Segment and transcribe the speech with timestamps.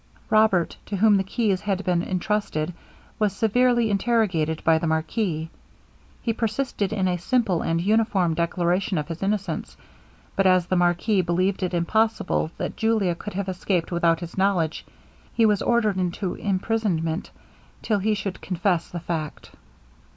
[0.31, 2.73] Robert, to whom the keys had been entrusted,
[3.19, 5.51] was severely interrogated by the marquis.
[6.23, 9.77] He persisted in a simple and uniform declaration of his innocence;
[10.35, 14.87] but as the marquis believed it impossible that Julia could have escaped without his knowledge,
[15.35, 17.29] he was ordered into imprisonment
[17.83, 19.51] till he should confess the fact.